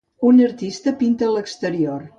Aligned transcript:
Un 0.29 0.39
artista 0.45 0.95
pinta 1.03 1.29
a 1.29 1.33
l'exterior. 1.37 2.07